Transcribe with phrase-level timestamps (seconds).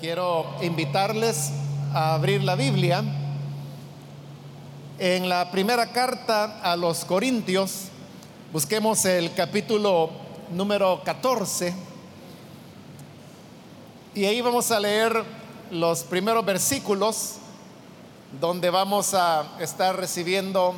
[0.00, 1.50] Quiero invitarles
[1.92, 3.04] a abrir la Biblia
[4.98, 7.88] en la primera carta a los Corintios.
[8.50, 10.08] Busquemos el capítulo
[10.52, 11.74] número 14
[14.14, 15.22] y ahí vamos a leer
[15.70, 17.34] los primeros versículos
[18.40, 20.76] donde vamos a estar recibiendo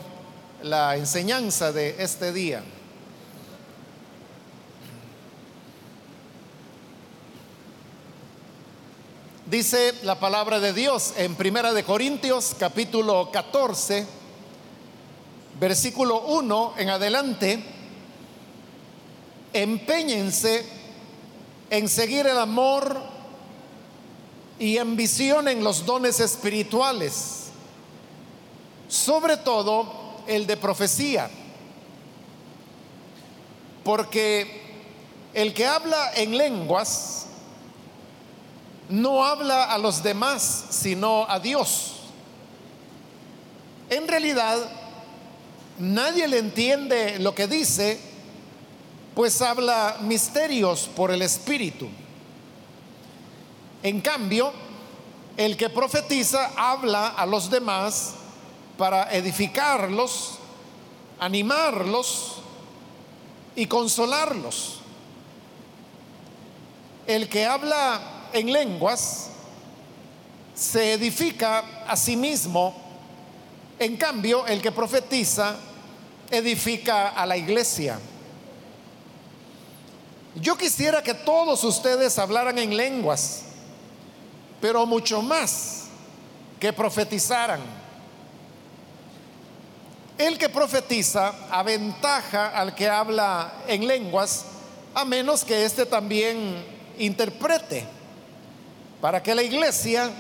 [0.65, 2.65] la enseñanza de este día.
[9.53, 14.07] Dice la palabra de Dios en Primera de Corintios capítulo 14
[15.61, 17.63] versículo 1 en adelante.
[19.53, 20.65] Empeñense
[21.69, 22.99] en seguir el amor
[24.59, 27.49] y ambicionen los dones espirituales,
[28.89, 29.93] sobre todo
[30.29, 31.29] el de profecía,
[33.85, 34.63] porque
[35.35, 37.27] el que habla en lenguas
[38.93, 41.93] no habla a los demás, sino a Dios.
[43.89, 44.59] En realidad,
[45.79, 47.99] nadie le entiende lo que dice,
[49.15, 51.89] pues habla misterios por el Espíritu.
[53.83, 54.53] En cambio,
[55.39, 58.13] el que profetiza habla a los demás
[58.77, 60.33] para edificarlos,
[61.19, 62.35] animarlos
[63.57, 64.81] y consolarlos.
[67.07, 69.29] El que habla en lenguas
[70.55, 72.75] se edifica a sí mismo,
[73.79, 75.57] en cambio el que profetiza
[76.31, 77.99] edifica a la iglesia.
[80.35, 83.43] Yo quisiera que todos ustedes hablaran en lenguas,
[84.61, 85.85] pero mucho más
[86.59, 87.61] que profetizaran.
[90.17, 94.45] El que profetiza aventaja al que habla en lenguas,
[94.95, 96.65] a menos que éste también
[96.99, 98.02] interprete
[99.03, 100.13] para que la iglesia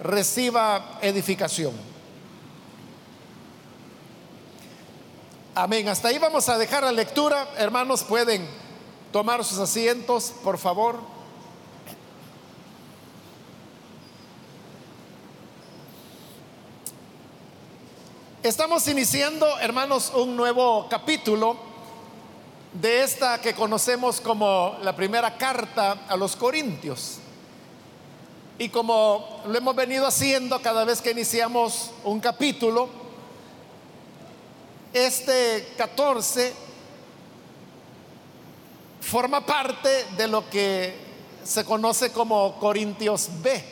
[0.00, 1.72] reciba edificación.
[5.54, 5.88] Amén.
[5.88, 7.48] Hasta ahí vamos a dejar la lectura.
[7.56, 8.46] Hermanos, pueden
[9.10, 11.00] tomar sus asientos, por favor.
[18.42, 21.56] Estamos iniciando, hermanos, un nuevo capítulo
[22.74, 27.20] de esta que conocemos como la primera carta a los Corintios.
[28.58, 32.88] Y como lo hemos venido haciendo cada vez que iniciamos un capítulo,
[34.94, 36.54] este 14
[39.02, 40.94] forma parte de lo que
[41.44, 43.62] se conoce como Corintios B.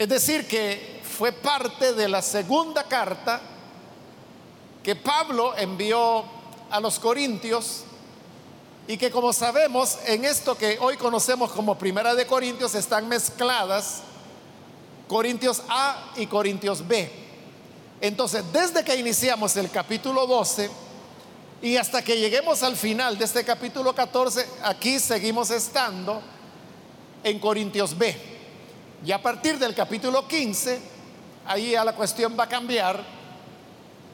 [0.00, 3.40] Es decir, que fue parte de la segunda carta
[4.82, 6.24] que Pablo envió
[6.70, 7.84] a los Corintios
[8.86, 14.02] y que como sabemos, en esto que hoy conocemos como Primera de Corintios están mezcladas
[15.08, 17.10] Corintios A y Corintios B.
[18.00, 20.70] Entonces, desde que iniciamos el capítulo 12
[21.62, 26.20] y hasta que lleguemos al final de este capítulo 14, aquí seguimos estando
[27.22, 28.14] en Corintios B.
[29.04, 30.80] Y a partir del capítulo 15,
[31.46, 33.02] ahí ya la cuestión va a cambiar.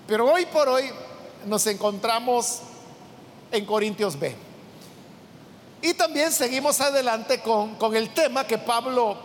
[0.06, 0.90] Pero hoy por hoy
[1.46, 2.60] nos encontramos
[3.52, 4.49] en Corintios B.
[5.82, 9.16] Y también seguimos adelante con, con el tema que Pablo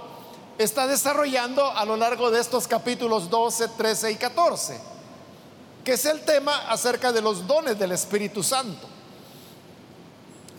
[0.57, 4.79] está desarrollando a lo largo de estos capítulos 12, 13 y 14,
[5.83, 8.87] que es el tema acerca de los dones del Espíritu Santo.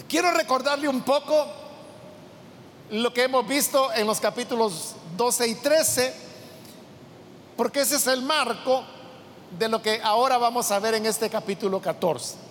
[0.08, 1.46] Quiero recordarle un poco
[2.90, 6.14] lo que hemos visto en los capítulos 12 y 13,
[7.56, 8.84] porque ese es el marco
[9.58, 12.45] de lo que ahora vamos a ver en este capítulo 14.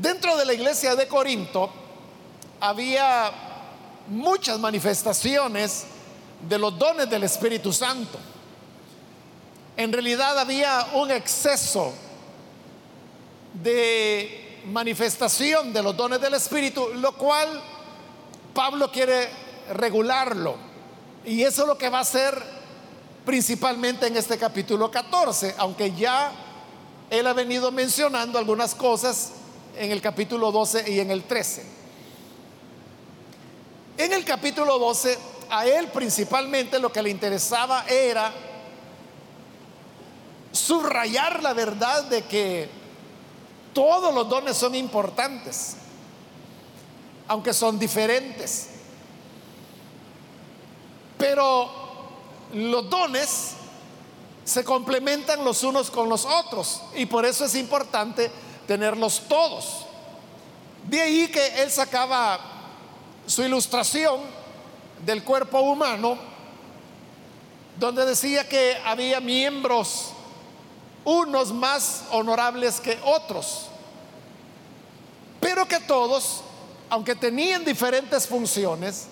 [0.00, 1.70] Dentro de la iglesia de Corinto
[2.60, 3.32] había
[4.08, 5.84] muchas manifestaciones
[6.46, 8.18] de los dones del Espíritu Santo.
[9.74, 11.94] En realidad había un exceso
[13.54, 17.62] de manifestación de los dones del Espíritu, lo cual
[18.52, 19.30] Pablo quiere
[19.72, 20.56] regularlo.
[21.24, 22.34] Y eso es lo que va a hacer
[23.24, 26.32] principalmente en este capítulo 14, aunque ya
[27.08, 29.32] él ha venido mencionando algunas cosas
[29.78, 31.64] en el capítulo 12 y en el 13.
[33.98, 35.18] En el capítulo 12,
[35.50, 38.32] a él principalmente lo que le interesaba era
[40.52, 42.68] subrayar la verdad de que
[43.72, 45.76] todos los dones son importantes,
[47.28, 48.68] aunque son diferentes.
[51.18, 51.70] Pero
[52.52, 53.52] los dones
[54.44, 58.30] se complementan los unos con los otros y por eso es importante
[58.66, 59.86] tenerlos todos.
[60.84, 62.38] De ahí que él sacaba
[63.26, 64.20] su ilustración
[65.04, 66.16] del cuerpo humano,
[67.78, 70.12] donde decía que había miembros,
[71.04, 73.66] unos más honorables que otros,
[75.40, 76.42] pero que todos,
[76.88, 79.06] aunque tenían diferentes funciones,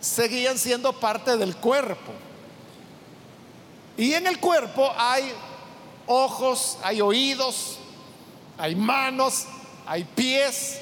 [0.00, 2.12] seguían siendo parte del cuerpo.
[3.96, 5.32] Y en el cuerpo hay
[6.06, 7.78] ojos, hay oídos,
[8.62, 9.46] hay manos,
[9.88, 10.78] hay pies.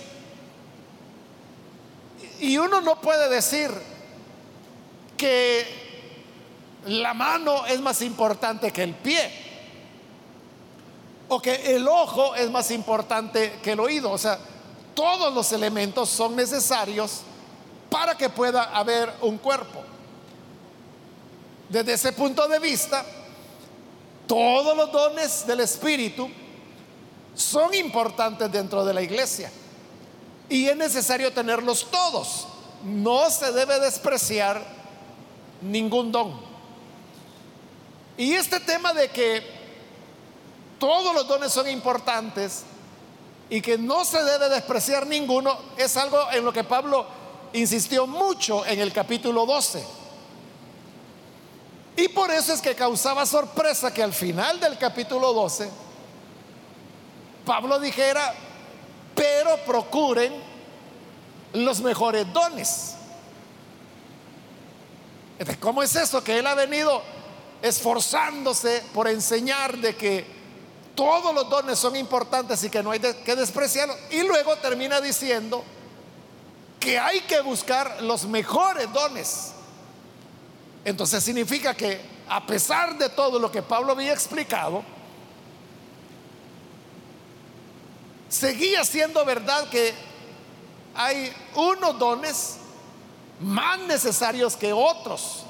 [2.39, 3.71] Y uno no puede decir
[5.17, 5.67] que
[6.85, 9.33] la mano es más importante que el pie.
[11.29, 14.11] O que el ojo es más importante que el oído.
[14.11, 14.39] O sea,
[14.93, 17.23] todos los elementos son necesarios
[17.89, 19.83] para que pueda haber un cuerpo.
[21.71, 23.07] Desde ese punto de vista,
[24.27, 26.31] todos los dones del Espíritu
[27.41, 29.51] son importantes dentro de la iglesia.
[30.49, 32.47] Y es necesario tenerlos todos.
[32.85, 34.63] No se debe despreciar
[35.63, 36.41] ningún don.
[38.17, 39.43] Y este tema de que
[40.79, 42.65] todos los dones son importantes
[43.49, 47.07] y que no se debe despreciar ninguno es algo en lo que Pablo
[47.53, 49.85] insistió mucho en el capítulo 12.
[51.97, 55.71] Y por eso es que causaba sorpresa que al final del capítulo 12,
[57.51, 58.33] Pablo dijera,
[59.13, 60.33] pero procuren
[61.53, 62.95] los mejores dones.
[65.59, 66.23] ¿Cómo es eso?
[66.23, 67.03] Que él ha venido
[67.61, 70.25] esforzándose por enseñar de que
[70.95, 73.97] todos los dones son importantes y que no hay que despreciarlos.
[74.13, 75.65] Y luego termina diciendo
[76.79, 79.55] que hay que buscar los mejores dones.
[80.85, 84.85] Entonces significa que a pesar de todo lo que Pablo había explicado,
[88.31, 89.93] seguía siendo verdad que
[90.95, 92.57] hay unos dones
[93.41, 95.43] más necesarios que otros,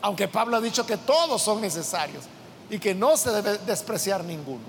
[0.00, 2.24] aunque Pablo ha dicho que todos son necesarios
[2.70, 4.64] y que no se debe despreciar ninguno.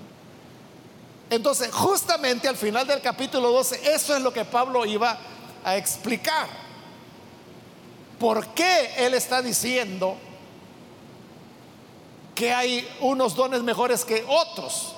[1.30, 5.16] Entonces, justamente al final del capítulo 12, eso es lo que Pablo iba
[5.64, 6.48] a explicar.
[8.18, 10.16] ¿Por qué Él está diciendo
[12.34, 14.94] que hay unos dones mejores que otros?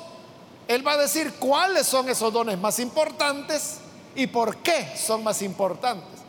[0.69, 3.79] Él va a decir cuáles son esos dones más importantes
[4.15, 6.21] y por qué son más importantes.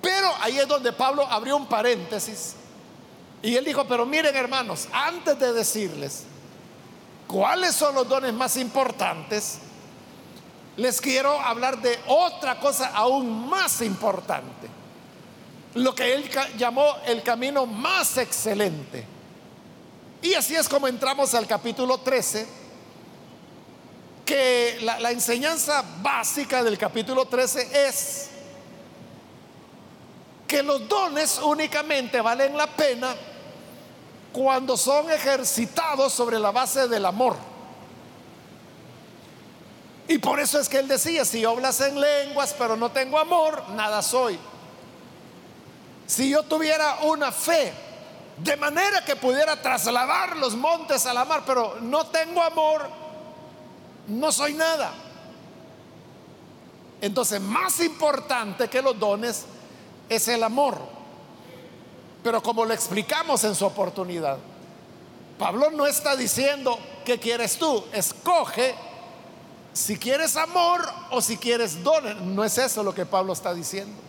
[0.00, 2.54] Pero ahí es donde Pablo abrió un paréntesis
[3.42, 6.24] y él dijo, pero miren hermanos, antes de decirles
[7.26, 9.58] cuáles son los dones más importantes,
[10.76, 14.82] les quiero hablar de otra cosa aún más importante
[15.74, 19.04] lo que él llamó el camino más excelente.
[20.20, 22.46] Y así es como entramos al capítulo 13,
[24.24, 28.28] que la, enseñanza básica del capítulo 13 es
[30.46, 33.14] que los dones únicamente valen la pena
[34.32, 37.36] cuando son ejercitados sobre la base del amor.
[40.08, 43.70] Y por eso es que él decía, si hablas en lenguas pero no tengo amor,
[43.70, 44.38] nada soy.
[46.06, 47.72] Si yo tuviera una fe
[48.36, 53.01] de manera que pudiera trasladar los montes a la mar, pero no tengo amor,
[54.08, 54.92] no soy nada.
[57.00, 59.44] Entonces, más importante que los dones
[60.08, 60.78] es el amor.
[62.22, 64.38] Pero como lo explicamos en su oportunidad,
[65.38, 67.84] Pablo no está diciendo, ¿qué quieres tú?
[67.92, 68.74] Escoge
[69.72, 72.16] si quieres amor o si quieres dones.
[72.16, 74.00] No es eso lo que Pablo está diciendo.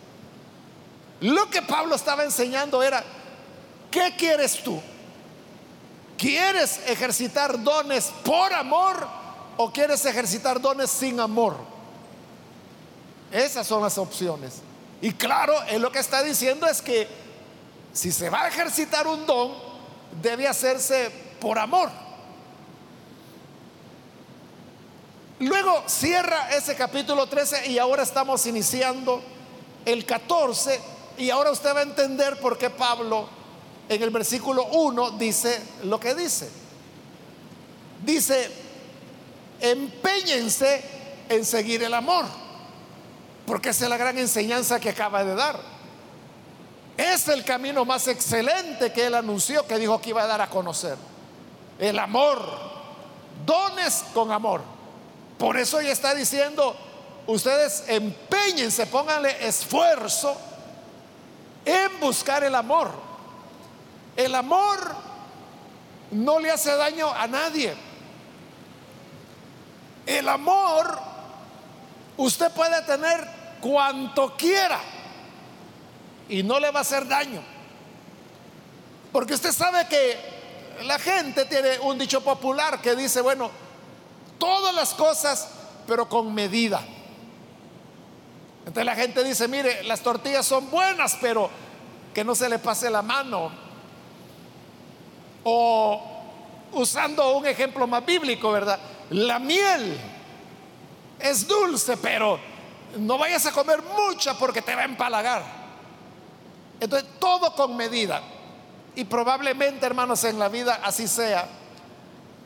[1.20, 3.02] Lo que Pablo estaba enseñando era,
[3.90, 4.80] ¿qué quieres tú?
[6.16, 9.23] ¿Quieres ejercitar dones por amor
[9.56, 11.56] o quieres ejercitar dones sin amor?
[13.30, 14.62] Esas son las opciones.
[15.00, 17.08] Y claro, él lo que está diciendo es que
[17.92, 19.52] si se va a ejercitar un don,
[20.22, 21.90] debe hacerse por amor.
[25.40, 29.22] Luego cierra ese capítulo 13 y ahora estamos iniciando
[29.84, 30.80] el 14
[31.18, 33.28] y ahora usted va a entender por qué Pablo
[33.88, 36.48] en el versículo 1 dice lo que dice.
[38.04, 38.50] Dice,
[39.60, 40.82] empeñense
[41.28, 42.26] en seguir el amor,
[43.46, 45.58] porque esa es la gran enseñanza que acaba de dar.
[46.96, 50.48] Es el camino más excelente que él anunció, que dijo que iba a dar a
[50.48, 50.96] conocer.
[51.78, 52.40] El amor,
[53.44, 54.62] dones con amor.
[55.38, 56.76] Por eso ya está diciendo,
[57.26, 60.36] ustedes empeñense, pónganle esfuerzo
[61.64, 62.90] en buscar el amor.
[64.16, 64.94] El amor
[66.12, 67.74] no le hace daño a nadie.
[70.06, 70.98] El amor
[72.16, 73.26] usted puede tener
[73.60, 74.80] cuanto quiera,
[76.28, 77.42] y no le va a hacer daño.
[79.12, 80.16] Porque usted sabe que
[80.84, 83.50] la gente tiene un dicho popular que dice, bueno,
[84.38, 85.48] todas las cosas,
[85.86, 86.80] pero con medida.
[88.60, 91.48] Entonces la gente dice, mire, las tortillas son buenas, pero
[92.12, 93.50] que no se le pase la mano.
[95.44, 96.02] O
[96.72, 98.78] usando un ejemplo más bíblico, ¿verdad?
[99.10, 99.98] La miel
[101.18, 102.38] es dulce, pero
[102.98, 105.42] no vayas a comer mucha porque te va a empalagar.
[106.80, 108.22] Entonces, todo con medida.
[108.96, 111.46] Y probablemente, hermanos, en la vida así sea.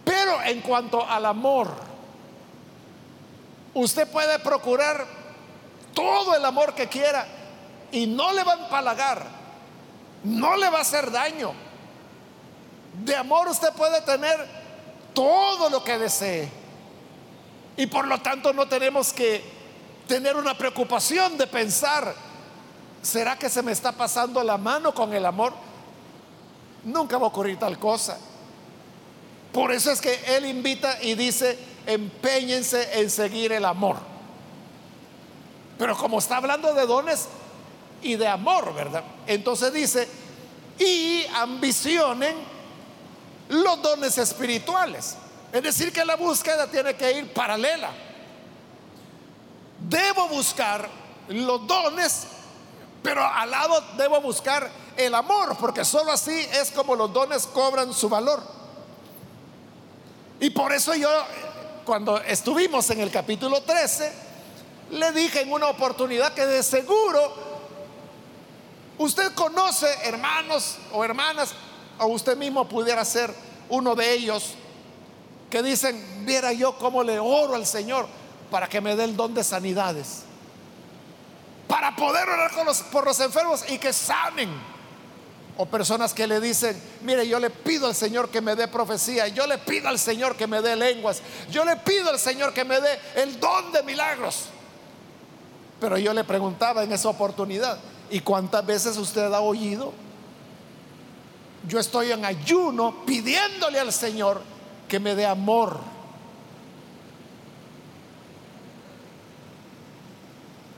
[0.04, 1.70] Pero en cuanto al amor,
[3.74, 5.04] usted puede procurar
[5.92, 7.26] todo el amor que quiera
[7.92, 9.26] y no le va a empalagar,
[10.24, 11.52] no le va a hacer daño.
[13.04, 14.57] De amor usted puede tener
[15.18, 16.48] todo lo que desee.
[17.76, 19.42] Y por lo tanto no tenemos que
[20.06, 22.14] tener una preocupación de pensar,
[23.02, 25.54] ¿será que se me está pasando la mano con el amor?
[26.84, 28.16] Nunca va a ocurrir tal cosa.
[29.52, 33.96] Por eso es que Él invita y dice, empeñense en seguir el amor.
[35.78, 37.26] Pero como está hablando de dones
[38.02, 39.02] y de amor, ¿verdad?
[39.26, 40.08] Entonces dice,
[40.78, 42.36] y ambicionen
[43.48, 45.16] los dones espirituales.
[45.52, 47.90] Es decir, que la búsqueda tiene que ir paralela.
[49.80, 50.88] Debo buscar
[51.28, 52.26] los dones,
[53.02, 57.94] pero al lado debo buscar el amor, porque solo así es como los dones cobran
[57.94, 58.42] su valor.
[60.40, 61.10] Y por eso yo,
[61.84, 64.12] cuando estuvimos en el capítulo 13,
[64.90, 67.48] le dije en una oportunidad que de seguro
[68.98, 71.52] usted conoce hermanos o hermanas,
[71.98, 73.32] o usted mismo pudiera ser
[73.68, 74.54] uno de ellos,
[75.50, 78.06] que dicen, viera yo cómo le oro al Señor
[78.50, 80.22] para que me dé el don de sanidades,
[81.66, 82.50] para poder orar
[82.90, 84.78] por los enfermos y que sanen.
[85.60, 89.26] O personas que le dicen, mire, yo le pido al Señor que me dé profecía,
[89.26, 92.64] yo le pido al Señor que me dé lenguas, yo le pido al Señor que
[92.64, 94.44] me dé el don de milagros.
[95.80, 97.76] Pero yo le preguntaba en esa oportunidad,
[98.08, 99.92] ¿y cuántas veces usted ha oído?
[101.66, 104.42] Yo estoy en ayuno pidiéndole al Señor
[104.88, 105.80] que me dé amor.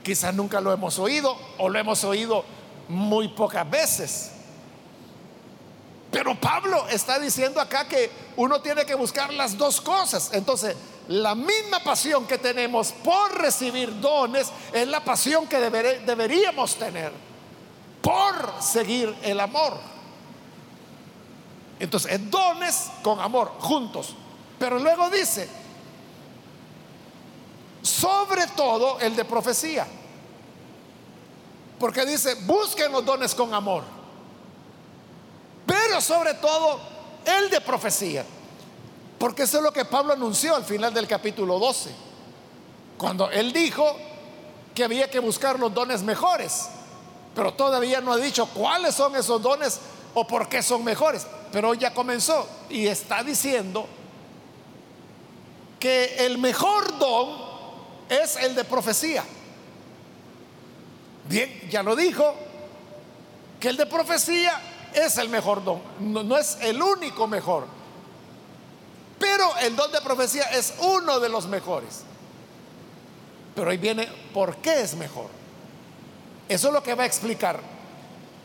[0.03, 2.43] Quizás nunca lo hemos oído o lo hemos oído
[2.87, 4.31] muy pocas veces.
[6.11, 10.31] Pero Pablo está diciendo acá que uno tiene que buscar las dos cosas.
[10.33, 10.75] Entonces,
[11.07, 17.11] la misma pasión que tenemos por recibir dones es la pasión que deberíamos tener
[18.01, 19.73] por seguir el amor.
[21.81, 24.15] Entonces, es dones con amor, juntos.
[24.57, 25.49] Pero luego dice,
[27.81, 29.87] sobre todo el de profecía.
[31.79, 34.01] Porque dice, busquen los dones con amor
[35.65, 36.79] pero sobre todo
[37.25, 38.25] el de profecía.
[39.17, 41.91] Porque eso es lo que Pablo anunció al final del capítulo 12,
[42.97, 43.85] cuando él dijo
[44.73, 46.67] que había que buscar los dones mejores,
[47.35, 49.79] pero todavía no ha dicho cuáles son esos dones
[50.13, 53.87] o por qué son mejores, pero ya comenzó y está diciendo
[55.79, 57.51] que el mejor don
[58.07, 59.23] es el de profecía.
[61.27, 62.35] Bien, ya lo dijo,
[63.59, 64.59] que el de profecía
[64.93, 67.65] es el mejor don, no, es el único mejor.
[69.19, 72.01] Pero el don de profecía es uno de los mejores.
[73.53, 75.27] Pero ahí viene por qué es mejor.
[76.49, 77.59] Eso es lo que va a explicar.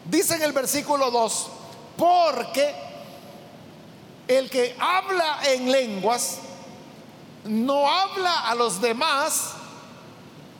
[0.04, 1.48] Dice en el versículo 2,
[1.96, 2.85] porque
[4.28, 6.38] el que habla en lenguas
[7.44, 9.52] no habla a los demás,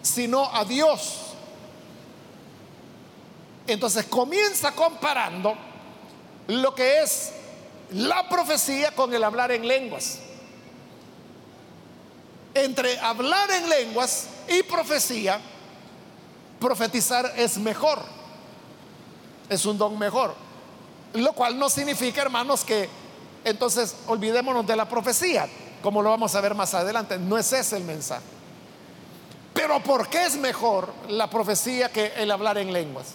[0.03, 1.23] sino a Dios.
[3.67, 5.57] Entonces comienza comparando
[6.47, 7.33] lo que es
[7.91, 10.21] la profecía con el hablar en lenguas.
[12.55, 15.41] Entre hablar en lenguas y profecía,
[16.61, 18.01] profetizar es mejor.
[19.49, 20.35] Es un don mejor.
[21.15, 22.89] Lo cual no significa, hermanos, que
[23.47, 25.49] entonces olvidémonos de la profecía,
[25.81, 27.17] como lo vamos a ver más adelante.
[27.17, 28.25] No es ese el mensaje.
[29.55, 33.15] Pero ¿por qué es mejor la profecía que el hablar en lenguas?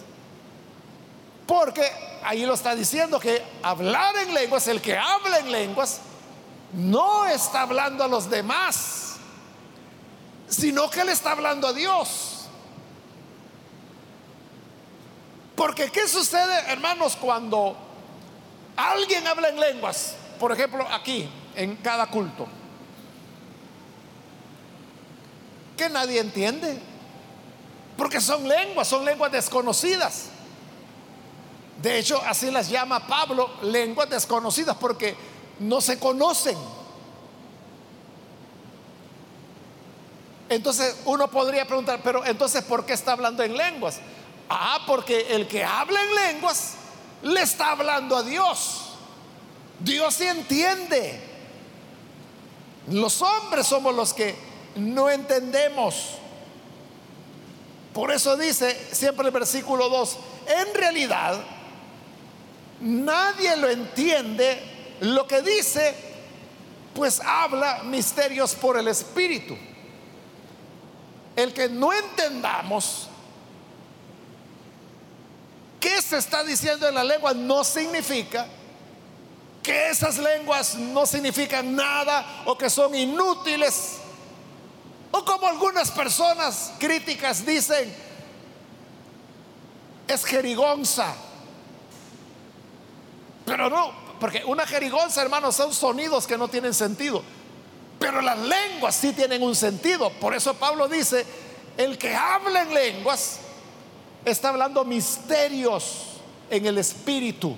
[1.46, 1.82] Porque
[2.24, 6.00] ahí lo está diciendo que hablar en lenguas, el que habla en lenguas,
[6.72, 9.16] no está hablando a los demás,
[10.48, 12.46] sino que le está hablando a Dios.
[15.54, 17.76] Porque ¿qué sucede, hermanos, cuando
[18.76, 20.16] alguien habla en lenguas?
[20.42, 22.48] Por ejemplo, aquí, en cada culto.
[25.76, 26.80] Que nadie entiende.
[27.96, 30.30] Porque son lenguas, son lenguas desconocidas.
[31.80, 35.14] De hecho, así las llama Pablo lenguas desconocidas porque
[35.60, 36.58] no se conocen.
[40.48, 44.00] Entonces uno podría preguntar, pero entonces ¿por qué está hablando en lenguas?
[44.48, 46.74] Ah, porque el que habla en lenguas
[47.22, 48.81] le está hablando a Dios.
[49.84, 51.20] Dios sí entiende.
[52.88, 54.34] Los hombres somos los que
[54.76, 56.18] no entendemos.
[57.92, 61.38] Por eso dice siempre el versículo 2, en realidad
[62.80, 64.60] nadie lo entiende
[65.00, 65.94] lo que dice,
[66.94, 69.56] pues habla misterios por el Espíritu.
[71.36, 73.08] El que no entendamos
[75.80, 78.46] qué se está diciendo en la lengua no significa
[79.62, 83.98] que esas lenguas no significan nada o que son inútiles.
[85.12, 87.94] O como algunas personas críticas dicen,
[90.08, 91.14] es jerigonza.
[93.44, 97.22] Pero no, porque una jerigonza, hermanos, son sonidos que no tienen sentido.
[97.98, 100.10] Pero las lenguas sí tienen un sentido.
[100.14, 101.24] Por eso Pablo dice,
[101.76, 103.38] el que habla en lenguas
[104.24, 106.06] está hablando misterios
[106.50, 107.56] en el espíritu.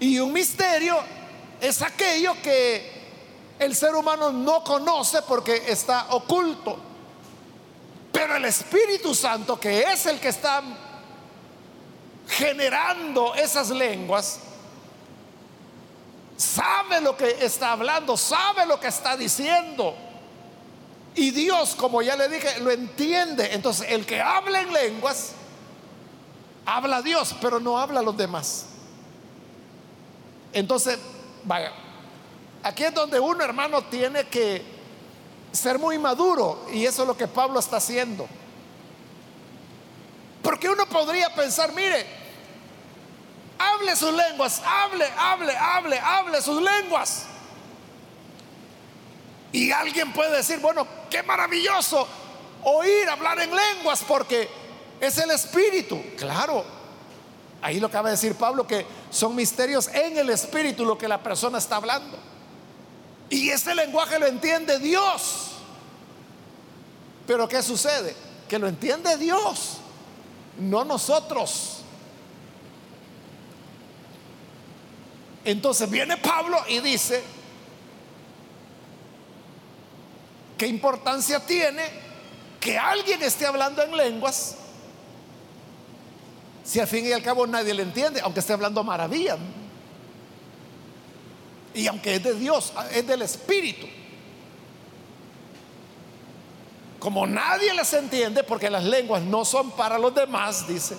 [0.00, 0.98] Y un misterio
[1.60, 2.96] es aquello que
[3.58, 6.78] el ser humano no conoce porque está oculto.
[8.12, 10.62] Pero el Espíritu Santo, que es el que está
[12.28, 14.40] generando esas lenguas,
[16.36, 19.94] sabe lo que está hablando, sabe lo que está diciendo.
[21.14, 23.54] Y Dios, como ya le dije, lo entiende.
[23.54, 25.32] Entonces, el que habla en lenguas,
[26.66, 28.66] habla a Dios, pero no habla a los demás.
[30.52, 30.98] Entonces,
[31.44, 31.72] vaya,
[32.62, 34.62] aquí es donde uno, hermano, tiene que
[35.52, 36.66] ser muy maduro.
[36.72, 38.26] Y eso es lo que Pablo está haciendo.
[40.42, 42.06] Porque uno podría pensar, mire,
[43.58, 47.24] hable sus lenguas, hable, hable, hable, hable sus lenguas.
[49.52, 52.06] Y alguien puede decir, bueno, qué maravilloso
[52.62, 54.48] oír hablar en lenguas porque
[55.00, 56.02] es el espíritu.
[56.16, 56.64] Claro,
[57.62, 61.22] ahí lo acaba de decir Pablo, que son misterios en el espíritu lo que la
[61.22, 62.18] persona está hablando.
[63.30, 65.52] Y ese lenguaje lo entiende Dios.
[67.26, 68.14] Pero ¿qué sucede?
[68.48, 69.78] Que lo entiende Dios,
[70.58, 71.78] no nosotros.
[75.44, 77.22] Entonces viene Pablo y dice,
[80.58, 81.82] ¿qué importancia tiene
[82.60, 84.56] que alguien esté hablando en lenguas
[86.66, 89.38] si al fin y al cabo nadie le entiende, aunque esté hablando maravilla?
[91.72, 93.86] Y aunque es de Dios, es del Espíritu.
[96.98, 100.96] Como nadie les entiende, porque las lenguas no son para los demás, dice,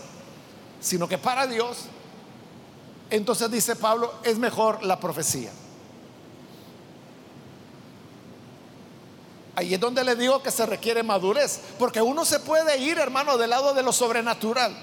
[0.79, 1.87] sino que para Dios,
[3.09, 5.51] entonces dice Pablo, es mejor la profecía.
[9.55, 13.37] Ahí es donde le digo que se requiere madurez, porque uno se puede ir, hermano,
[13.37, 14.77] del lado de lo sobrenatural.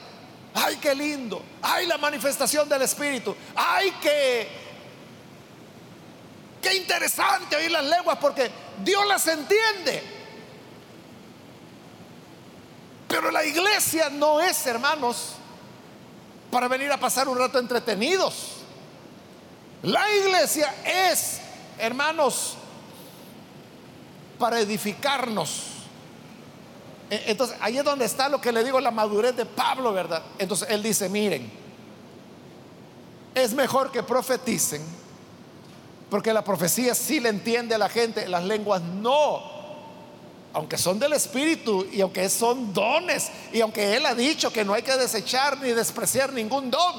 [0.54, 1.42] Ay, qué lindo.
[1.60, 3.34] Ay, la manifestación del Espíritu.
[3.56, 4.48] Ay, qué,
[6.62, 8.50] qué interesante oír las lenguas, porque
[8.82, 10.02] Dios las entiende.
[13.08, 15.34] Pero la iglesia no es, hermanos,
[16.52, 18.52] para venir a pasar un rato entretenidos.
[19.82, 21.40] La iglesia es,
[21.78, 22.54] hermanos,
[24.38, 25.73] para edificarnos.
[27.14, 30.22] E, entonces, ahí es donde está lo que le digo, la madurez de Pablo, ¿verdad?
[30.38, 31.50] Entonces, él dice, miren,
[33.34, 34.82] es mejor que profeticen,
[36.10, 39.54] porque la profecía sí le entiende a la gente, las lenguas no
[40.54, 44.72] aunque son del Espíritu y aunque son dones y aunque Él ha dicho que no
[44.72, 46.94] hay que desechar ni despreciar ningún don,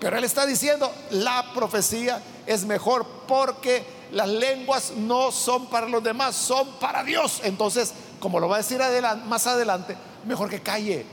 [0.00, 6.02] pero Él está diciendo, la profecía es mejor porque las lenguas no son para los
[6.02, 7.40] demás, son para Dios.
[7.44, 8.80] Entonces, como lo va a decir
[9.26, 11.06] más adelante, mejor que calle.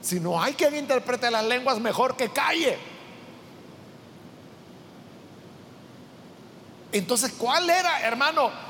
[0.00, 2.78] Si no hay quien interprete las lenguas, mejor que calle.
[6.92, 8.64] Entonces, ¿cuál era, hermano?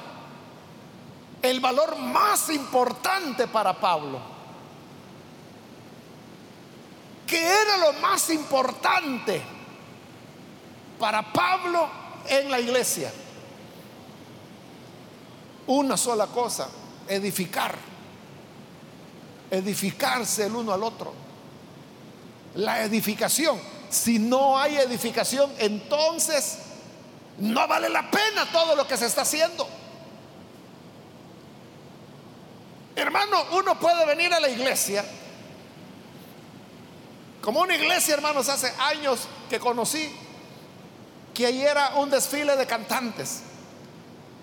[1.44, 4.18] el valor más importante para Pablo.
[7.26, 9.42] ¿Qué era lo más importante
[10.98, 11.86] para Pablo
[12.26, 13.12] en la iglesia?
[15.66, 16.68] Una sola cosa,
[17.08, 17.74] edificar.
[19.50, 21.12] Edificarse el uno al otro.
[22.56, 23.58] La edificación.
[23.90, 26.58] Si no hay edificación, entonces
[27.38, 29.68] no vale la pena todo lo que se está haciendo.
[32.96, 35.04] Hermano, uno puede venir a la iglesia
[37.44, 40.10] como una iglesia, hermanos, hace años que conocí,
[41.34, 43.42] que ahí era un desfile de cantantes.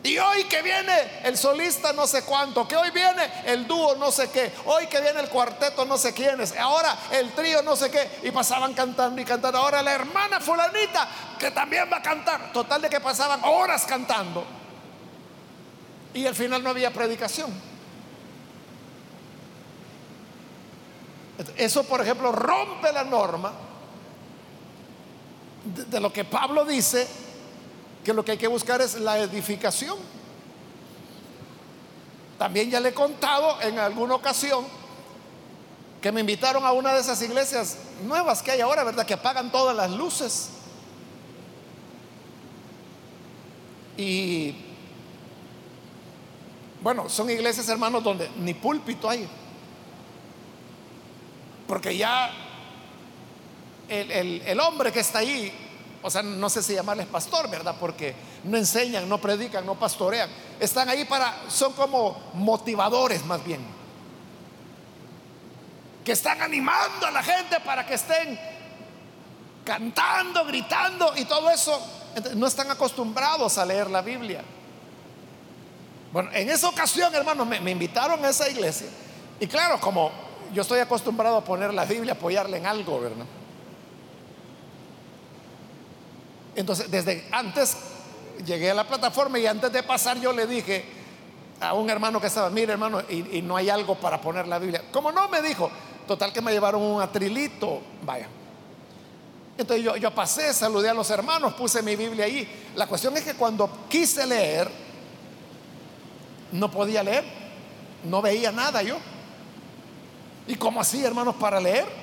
[0.04, 4.12] Y hoy que viene el solista no sé cuánto, que hoy viene el dúo no
[4.12, 7.92] sé qué, hoy que viene el cuarteto no sé quiénes, ahora el trío no sé
[7.92, 9.60] qué, y pasaban cantando y cantando.
[9.60, 12.52] Ahora la hermana fulanita que también va a cantar.
[12.52, 14.44] Total de que pasaban horas cantando.
[16.14, 17.52] Y al final no había predicación.
[21.56, 23.54] Eso, por ejemplo, rompe la norma
[25.64, 27.08] de, lo que Pablo dice
[28.04, 29.98] que lo que hay que buscar es la edificación.
[32.38, 34.66] También ya le he contado en alguna ocasión
[36.02, 39.06] que me invitaron a una de esas iglesias nuevas que hay ahora, ¿verdad?
[39.06, 40.50] Que apagan todas las luces.
[43.98, 44.56] Y
[46.82, 49.30] bueno, son iglesias, hermanos, donde ni púlpito hay.
[51.68, 52.32] Porque ya
[53.88, 55.54] el, el hombre que está ahí
[56.04, 57.76] o sea, no sé si llamarles pastor, ¿verdad?
[57.80, 60.30] Porque no enseñan, no predican, no pastorean.
[60.60, 63.62] Están ahí para, son como motivadores más bien.
[66.04, 68.40] Que están animando a la gente para que estén
[69.64, 71.80] cantando, gritando y todo eso.
[72.36, 74.44] No están acostumbrados a leer la Biblia.
[76.12, 78.88] Bueno, en esa ocasión, hermanos, me, me invitaron a esa iglesia.
[79.40, 80.12] Y claro, como
[80.52, 83.26] yo estoy acostumbrado a poner la Biblia, apoyarle en algo, ¿verdad?
[86.62, 87.76] Entonces, desde antes
[88.46, 90.86] llegué a la plataforma y antes de pasar yo le dije
[91.60, 94.84] a un hermano que estaba, mire hermano, y, no hay algo para poner la Biblia.
[94.92, 95.72] Como no me dijo,
[96.08, 98.28] total que me llevaron un atrilito, vaya.
[99.58, 102.48] Entonces yo, yo pasé, saludé a los hermanos, puse mi Biblia ahí.
[102.76, 104.70] La cuestión es que cuando quise leer,
[106.52, 107.24] no podía leer,
[108.04, 108.98] no veía nada yo.
[110.46, 112.01] ¿Y cómo así, hermanos, para leer?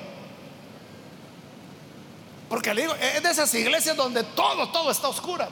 [2.49, 5.45] Porque le digo, es de esas iglesias donde todo, todo está oscuro.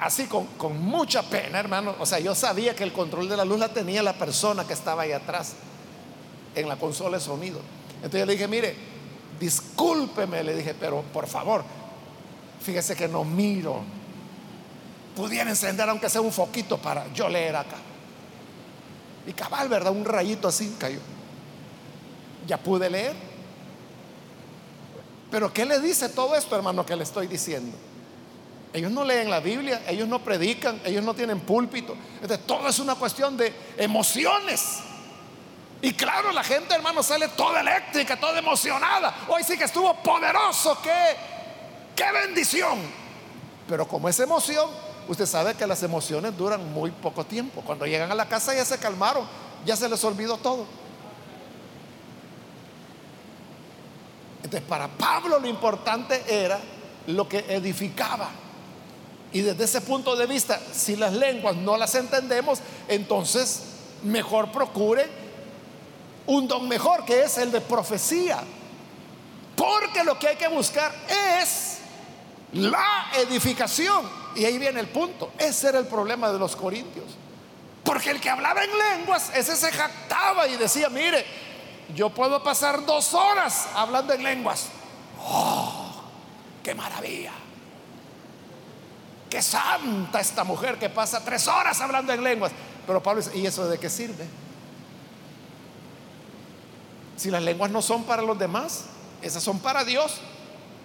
[0.00, 1.94] Así con, con, mucha pena, hermano.
[2.00, 4.72] O sea, yo sabía que el control de la luz la tenía la persona que
[4.72, 5.54] estaba ahí atrás
[6.56, 7.60] en la consola de sonido.
[7.96, 8.74] Entonces yo le dije, mire,
[9.38, 11.64] discúlpeme, le dije, pero por favor,
[12.60, 13.82] fíjese que no miro.
[15.14, 17.76] Pudiera encender aunque sea un foquito para yo leer acá.
[19.26, 19.92] Y cabal, ¿verdad?
[19.92, 20.98] Un rayito así cayó.
[22.48, 23.31] Ya pude leer.
[25.32, 27.74] Pero ¿qué le dice todo esto, hermano, que le estoy diciendo?
[28.74, 31.96] Ellos no leen la Biblia, ellos no predican, ellos no tienen púlpito.
[32.20, 34.80] Entonces, todo es una cuestión de emociones.
[35.80, 39.24] Y claro, la gente, hermano, sale toda eléctrica, toda emocionada.
[39.26, 41.16] Hoy sí que estuvo poderoso, qué,
[41.96, 42.78] qué bendición.
[43.66, 44.68] Pero como es emoción,
[45.08, 47.62] usted sabe que las emociones duran muy poco tiempo.
[47.62, 49.26] Cuando llegan a la casa ya se calmaron,
[49.64, 50.66] ya se les olvidó todo.
[54.52, 56.60] Entonces, para Pablo lo importante era
[57.06, 58.28] lo que edificaba.
[59.32, 63.62] Y desde ese punto de vista, si las lenguas no las entendemos, entonces
[64.02, 65.08] mejor procure
[66.26, 68.44] un don mejor, que es el de profecía.
[69.56, 71.78] Porque lo que hay que buscar es
[72.52, 74.06] la edificación.
[74.36, 75.32] Y ahí viene el punto.
[75.38, 77.06] Ese era el problema de los corintios.
[77.82, 81.24] Porque el que hablaba en lenguas, ese se jactaba y decía, mire,
[81.94, 84.68] yo puedo pasar dos horas hablando en lenguas.
[85.20, 86.02] ¡Oh!
[86.62, 87.32] ¡Qué maravilla!
[89.28, 92.52] ¡Qué santa esta mujer que pasa tres horas hablando en lenguas!
[92.86, 94.26] Pero Pablo dice, ¿y eso de qué sirve?
[97.16, 98.86] Si las lenguas no son para los demás,
[99.22, 100.20] esas son para Dios.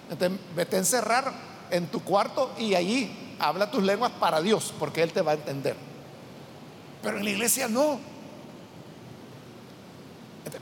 [0.10, 1.34] Entonces, vete a encerrar
[1.72, 5.36] en tu cuarto y allí habla tus lenguas para Dios, porque Él te va a
[5.36, 5.76] entender.
[7.02, 8.00] Pero en la iglesia no.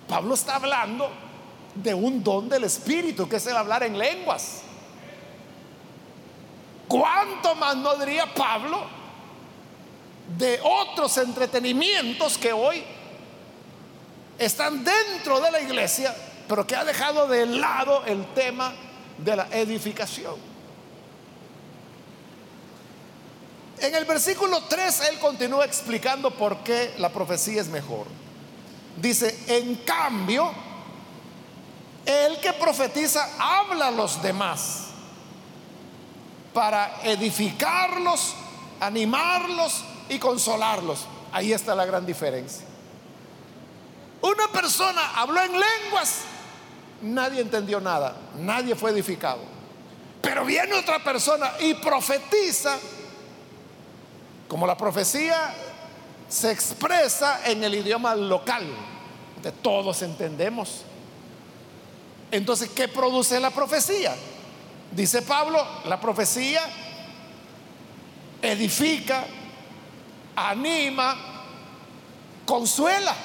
[0.08, 1.10] Pablo está hablando
[1.76, 4.62] de un don del Espíritu, que es el hablar en lenguas.
[6.88, 8.84] ¿Cuánto más no diría Pablo
[10.38, 12.84] de otros entretenimientos que hoy
[14.38, 16.16] están dentro de la iglesia,
[16.48, 18.74] pero que ha dejado de lado el tema
[19.18, 20.36] de la edificación?
[23.80, 28.08] En el versículo 3 él continúa explicando por qué la profecía es mejor.
[28.98, 30.52] Dice, en cambio,
[32.06, 34.86] el que profetiza habla a los demás
[36.54, 38.34] para edificarlos,
[38.80, 41.06] animarlos y consolarlos.
[41.32, 42.66] Ahí está la gran diferencia.
[44.22, 46.22] Una persona habló en lenguas,
[47.02, 49.42] nadie entendió nada, nadie fue edificado.
[50.22, 52.78] Pero viene otra persona y profetiza,
[54.48, 55.54] como la profecía
[56.28, 58.66] se expresa en el idioma local.
[59.42, 60.82] De todos entendemos.
[62.32, 64.16] Entonces, ¿qué produce la profecía?
[64.92, 66.62] Dice Pablo, la profecía
[68.42, 69.26] edifica,
[70.36, 71.16] anima,
[72.46, 73.16] consuela.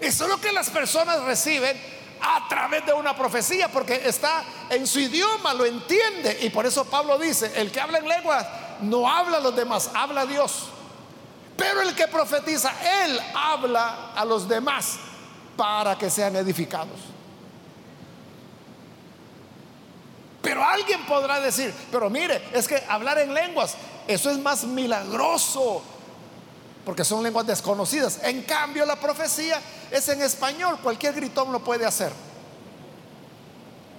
[0.00, 1.76] Eso es lo que las personas reciben
[2.20, 6.38] a través de una profecía, porque está en su idioma, lo entiende.
[6.42, 8.46] Y por eso Pablo dice, el que habla en lenguas
[8.80, 10.68] no habla a los demás, habla a Dios.
[11.58, 12.70] Pero el que profetiza,
[13.04, 14.96] él habla a los demás
[15.56, 17.00] para que sean edificados.
[20.40, 23.74] Pero alguien podrá decir, pero mire, es que hablar en lenguas,
[24.06, 25.82] eso es más milagroso,
[26.84, 28.20] porque son lenguas desconocidas.
[28.22, 32.12] En cambio, la profecía es en español, cualquier gritón lo puede hacer.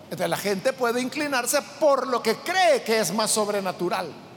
[0.05, 4.28] Entonces la gente puede inclinarse por lo que cree que es más sobrenatural.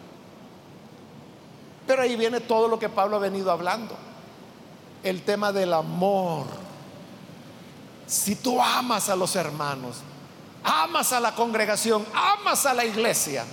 [1.93, 3.95] Pero ahí viene todo lo que Pablo ha venido hablando.
[5.05, 6.47] El tema del amor.
[8.07, 9.99] Si tú amas a los hermanos,
[10.65, 13.45] amas a la congregación, amas a la iglesia,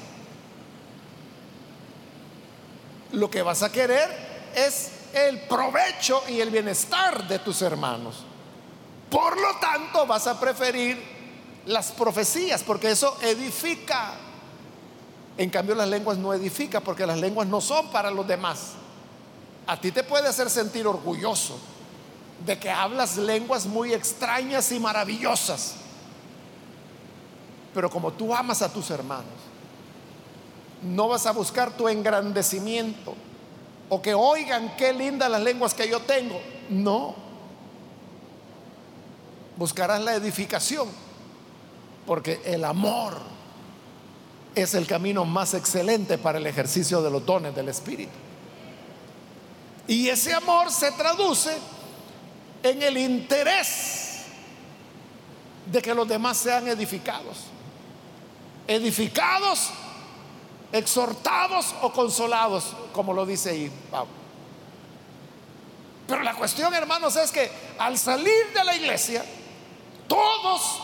[3.11, 8.23] lo que vas a querer es el provecho y el bienestar de tus hermanos.
[9.09, 10.97] Por lo tanto, vas a preferir
[11.65, 14.13] las profecías, porque eso edifica.
[15.39, 18.73] En cambio, las lenguas no edifican, porque las lenguas no son para los demás.
[19.65, 21.57] A ti te puede hacer sentir orgulloso
[22.45, 25.75] de que hablas lenguas muy extrañas y maravillosas.
[27.73, 29.31] Pero como tú amas a tus hermanos,
[30.83, 33.15] no vas a buscar tu engrandecimiento
[33.87, 36.41] o que oigan qué lindas las lenguas que yo tengo.
[36.67, 37.15] No.
[39.55, 40.89] Buscarás la edificación,
[42.05, 43.38] porque el amor
[44.55, 48.11] es el camino más excelente para el ejercicio de los dones del Espíritu.
[49.87, 51.57] Y ese amor se traduce
[52.61, 54.23] en el interés
[55.65, 57.37] de que los demás sean edificados.
[58.67, 59.71] Edificados
[60.71, 64.11] exhortados o consolados, como lo dice ahí Pablo.
[66.07, 69.23] Pero la cuestión, hermanos, es que al salir de la iglesia,
[70.07, 70.81] todos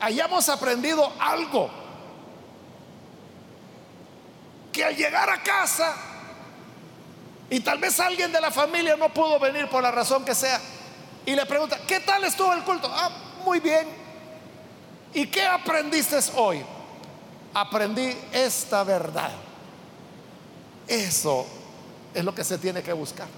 [0.00, 1.70] hayamos aprendido algo.
[4.72, 5.94] Que al llegar a casa,
[7.50, 10.60] y tal vez alguien de la familia no pudo venir por la razón que sea,
[11.24, 12.90] y le pregunta, ¿qué tal estuvo el culto?
[12.90, 13.10] Ah,
[13.44, 13.86] muy bien.
[15.14, 16.64] ¿Y qué aprendiste hoy?
[17.54, 19.30] aprendí esta verdad.
[20.86, 21.46] Eso
[22.14, 23.28] es lo que se tiene que buscar.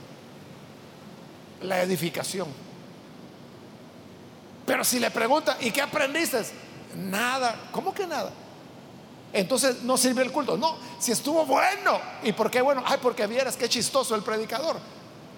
[1.62, 2.48] La edificación.
[4.66, 6.42] Pero si le pregunta, ¿y qué aprendiste?
[6.96, 7.68] Nada.
[7.72, 8.30] ¿Cómo que nada?
[9.32, 10.56] Entonces no sirve el culto.
[10.56, 12.00] No, si estuvo bueno.
[12.22, 12.82] ¿Y por qué bueno?
[12.84, 14.76] Ay, porque vieras qué chistoso el predicador.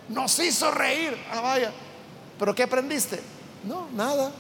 [0.09, 1.17] Nos hizo reír.
[1.31, 1.73] Ah, vaya.
[2.39, 3.23] ¿Pero qué aprendiste?
[3.65, 4.33] No, nada.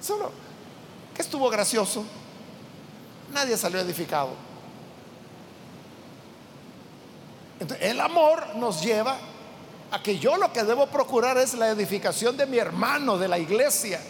[0.00, 0.30] Solo
[1.14, 2.04] que estuvo gracioso
[3.34, 4.30] nadie salió edificado.
[7.80, 9.16] El amor nos lleva
[9.90, 13.38] a que yo lo que debo procurar es la edificación de mi hermano, de la
[13.38, 14.00] iglesia.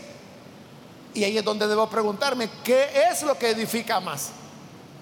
[1.14, 4.30] Y ahí es donde debo preguntarme, ¿qué es lo que edifica más?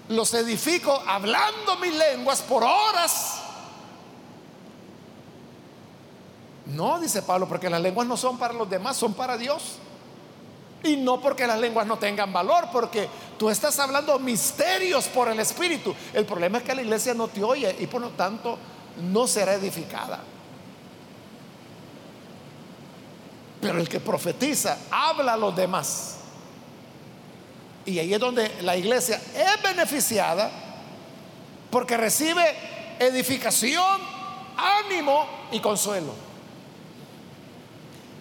[0.09, 3.41] Los edifico hablando mis lenguas por horas.
[6.67, 9.79] No, dice Pablo, porque las lenguas no son para los demás, son para Dios.
[10.85, 15.41] Y no porque las lenguas no tengan valor, porque tú estás hablando misterios por el
[15.41, 15.95] Espíritu.
[16.13, 18.59] El problema es que la iglesia no te oye y por lo tanto
[19.01, 20.21] no será edificada.
[23.63, 26.17] Pero el que profetiza habla a los demás.
[27.87, 30.51] Y ahí es donde la iglesia es beneficiada
[31.71, 32.45] porque recibe
[32.99, 34.01] edificación,
[34.57, 36.13] ánimo y consuelo.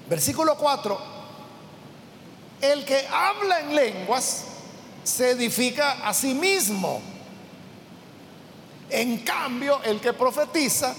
[0.07, 1.11] Versículo 4
[2.61, 4.43] el que habla en lenguas
[5.03, 7.01] se edifica a sí mismo.
[8.89, 10.93] En cambio, el que profetiza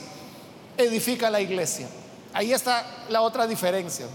[0.76, 1.88] edifica la iglesia.
[2.33, 4.07] Ahí está la otra diferencia.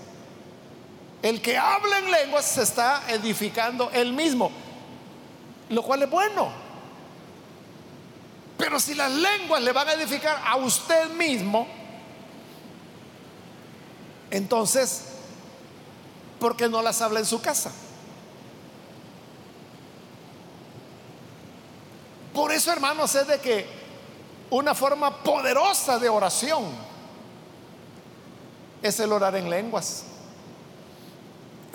[1.22, 4.52] El que habla en lenguas se está edificando él mismo,
[5.70, 6.50] lo cual es bueno.
[8.58, 11.68] Pero si las lenguas le van a edificar a usted mismo,
[14.32, 15.06] entonces
[16.40, 17.72] porque no las habla en su casa.
[22.34, 23.66] Por eso, hermanos, es de que
[24.52, 26.66] una forma poderosa de oración
[28.82, 30.04] es el orar en lenguas.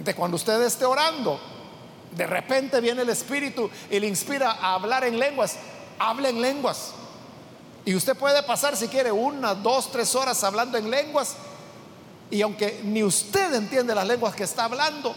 [0.04, 1.38] De cuando usted esté orando,
[2.16, 5.56] de repente viene el Espíritu y le inspira a hablar en lenguas,
[5.98, 6.92] hable en lenguas.
[7.84, 11.34] Y usted puede pasar si quiere una, dos, tres horas hablando en lenguas
[12.30, 15.14] Y aunque ni usted entiende las lenguas que está hablando,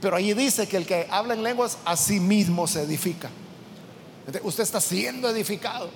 [0.00, 3.28] pero allí dice que el que habla en lenguas a sí mismo se edifica.
[4.42, 5.90] Usted está siendo edificado.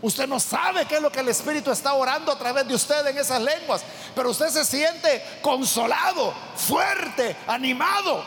[0.00, 3.04] Usted no sabe qué es lo que el Espíritu está orando a través de usted
[3.06, 3.82] en esas lenguas,
[4.14, 8.22] pero usted se siente consolado, fuerte, animado.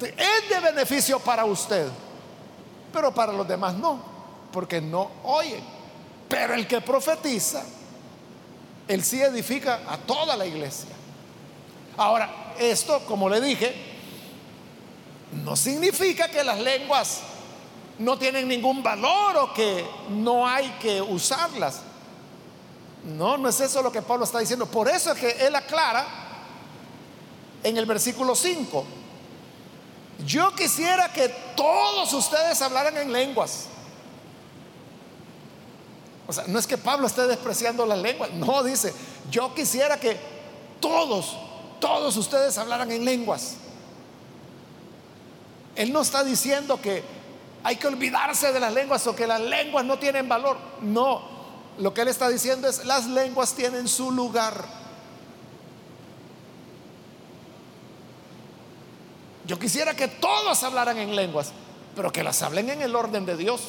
[0.00, 1.88] Es de beneficio para usted,
[2.92, 4.00] pero para los demás no,
[4.52, 5.62] porque no oyen.
[6.28, 7.62] Pero el que profetiza,
[8.86, 10.90] él sí edifica a toda la iglesia.
[11.98, 13.74] Ahora, esto, como le dije,
[15.44, 17.20] no significa que las lenguas
[17.98, 21.80] no tienen ningún valor o que no hay que usarlas.
[23.04, 24.66] No, no es eso lo que Pablo está diciendo.
[24.66, 26.06] Por eso es que él aclara
[27.62, 28.84] en el versículo 5.
[30.26, 33.66] Yo quisiera que todos ustedes hablaran en lenguas.
[36.26, 38.30] O sea, no es que Pablo esté despreciando las lenguas.
[38.32, 38.92] No, dice,
[39.30, 40.16] yo quisiera que
[40.80, 41.36] todos,
[41.80, 43.54] todos ustedes hablaran en lenguas.
[45.74, 47.02] Él no está diciendo que
[47.64, 50.56] hay que olvidarse de las lenguas o que las lenguas no tienen valor.
[50.82, 51.22] No,
[51.78, 54.64] lo que él está diciendo es las lenguas tienen su lugar.
[59.44, 61.52] Yo quisiera que todos hablaran en lenguas,
[61.96, 63.62] pero que las hablen en el orden de Dios.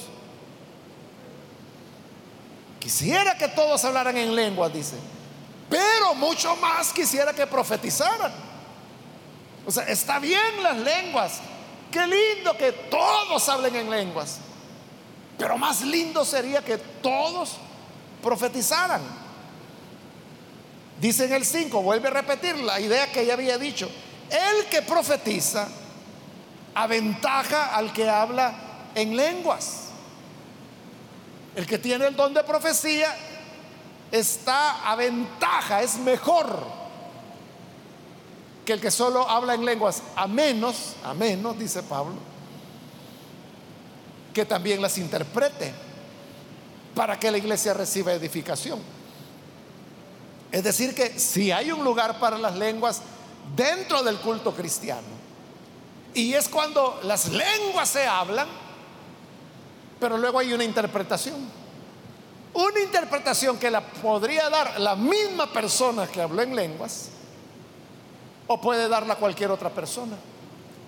[2.79, 4.95] Quisiera que todos hablaran en lenguas, dice.
[5.69, 8.33] Pero mucho más quisiera que profetizaran.
[9.65, 11.39] O sea, está bien las lenguas,
[11.91, 14.39] Qué lindo que todos hablen en lenguas.
[15.37, 17.55] Pero más lindo sería que todos
[18.21, 19.01] profetizaran.
[20.99, 23.89] Dice en el 5, vuelve a repetir la idea que ya había dicho.
[24.29, 25.67] El que profetiza
[26.75, 28.53] aventaja al que habla
[28.95, 29.85] en lenguas.
[31.55, 33.15] El que tiene el don de profecía
[34.11, 36.78] está a ventaja, es mejor
[38.69, 42.13] que el que solo habla en lenguas, a menos, a menos, dice Pablo,
[44.31, 45.73] que también las interprete
[46.93, 48.79] para que la iglesia reciba edificación.
[50.51, 53.01] Es decir, que si hay un lugar para las lenguas
[53.55, 55.07] dentro del culto cristiano,
[56.13, 58.49] y es cuando las lenguas se hablan,
[59.99, 61.37] pero luego hay una interpretación.
[62.53, 67.09] Una interpretación que la podría dar la misma persona que habló en lenguas,
[68.51, 70.17] o puede darla cualquier otra persona.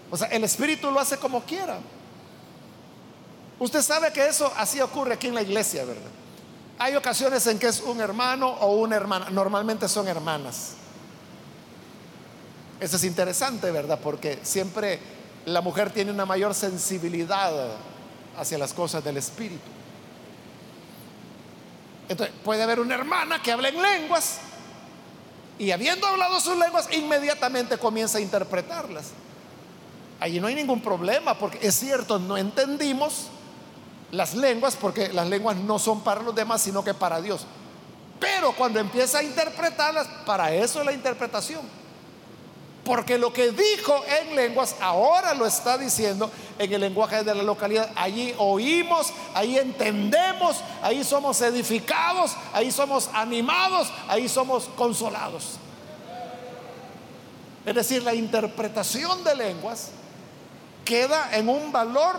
[0.09, 1.77] O sea, el Espíritu lo hace como quiera.
[3.59, 6.09] Usted sabe que eso así ocurre aquí en la iglesia, ¿verdad?
[6.79, 10.73] Hay ocasiones en que es un hermano o una hermana, normalmente son hermanas.
[12.79, 13.99] Eso es interesante, ¿verdad?
[14.01, 14.99] Porque siempre
[15.45, 17.53] la mujer tiene una mayor sensibilidad
[18.39, 19.69] hacia las cosas del Espíritu.
[22.09, 24.39] Entonces, puede haber una hermana que habla en lenguas
[25.59, 29.11] y habiendo hablado sus lenguas, inmediatamente comienza a interpretarlas.
[30.19, 33.27] Allí no hay ningún problema, porque es cierto, no entendimos
[34.11, 37.45] las lenguas, porque las lenguas no son para los demás, sino que para Dios.
[38.19, 41.61] Pero cuando empieza a interpretarlas, para eso es la interpretación.
[42.83, 47.43] Porque lo que dijo en lenguas ahora lo está diciendo en el lenguaje de la
[47.43, 47.91] localidad.
[47.95, 55.57] Allí oímos, ahí entendemos, ahí somos edificados, ahí somos animados, ahí somos consolados.
[57.65, 59.89] Es decir, la interpretación de lenguas
[60.83, 62.15] queda en un valor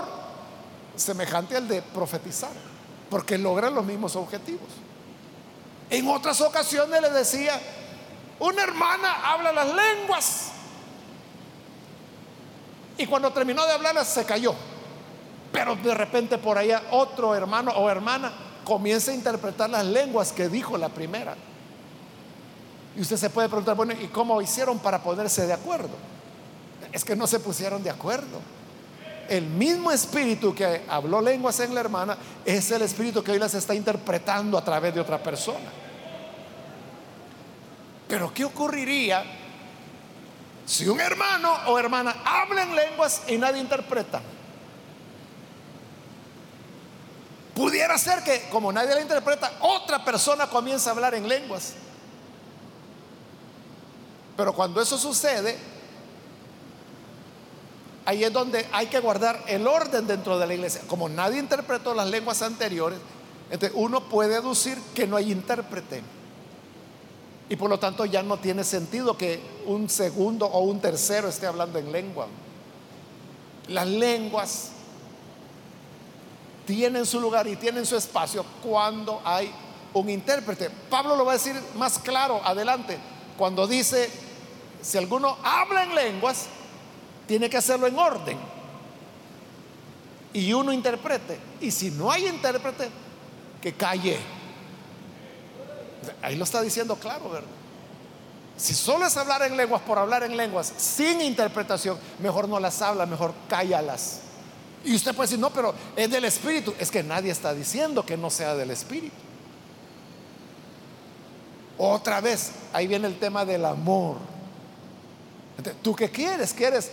[0.95, 2.53] semejante al de profetizar,
[3.11, 4.69] porque logra los mismos objetivos.
[5.91, 7.61] En otras ocasiones le decía,
[8.43, 10.49] una hermana habla las lenguas.
[12.99, 14.55] Y cuando terminó de hablarlas se cayó.
[15.53, 18.33] Pero de repente por allá otro hermano o hermana
[18.65, 21.37] comienza a interpretar las lenguas que dijo la primera.
[22.97, 25.95] Y usted se puede preguntar, bueno, ¿y cómo hicieron para ponerse de acuerdo?
[26.91, 28.41] Es que no se pusieron de acuerdo.
[29.29, 33.55] El mismo espíritu que habló lenguas en la hermana es el espíritu que hoy las
[33.55, 35.82] está interpretando a través de otra persona.
[38.13, 39.25] Pero ¿qué ocurriría
[40.67, 44.21] si un hermano o hermana habla en lenguas y nadie interpreta?
[47.55, 51.73] Pudiera ser que como nadie la interpreta, otra persona comienza a hablar en lenguas.
[54.37, 55.57] Pero cuando eso sucede,
[58.05, 60.83] ahí es donde hay que guardar el orden dentro de la iglesia.
[60.87, 62.99] Como nadie interpretó las lenguas anteriores,
[63.51, 66.03] entonces uno puede deducir que no hay intérprete.
[67.53, 71.47] Y por lo tanto ya no tiene sentido que un segundo o un tercero esté
[71.47, 72.27] hablando en lengua.
[73.69, 74.71] Las lenguas
[76.65, 79.53] tienen su lugar y tienen su espacio cuando hay
[79.93, 80.71] un intérprete.
[80.89, 82.97] Pablo lo va a decir más claro adelante,
[83.37, 84.09] cuando dice,
[84.81, 86.47] si alguno habla en lenguas,
[87.27, 88.39] tiene que hacerlo en orden.
[90.33, 91.39] Y uno interprete.
[91.61, 92.89] Y si no hay intérprete,
[93.61, 94.19] que calle.
[96.23, 97.49] Ahí lo está diciendo claro, ¿verdad?
[98.57, 102.81] Si solo es hablar en lenguas por hablar en lenguas sin interpretación, mejor no las
[102.83, 104.21] habla, mejor cállalas.
[104.85, 106.75] Y usted puede decir, no, pero es del Espíritu.
[106.79, 109.15] Es que nadie está diciendo que no sea del Espíritu.
[111.79, 114.17] Otra vez, ahí viene el tema del amor.
[115.83, 116.53] ¿Tú qué quieres?
[116.53, 116.91] ¿Quieres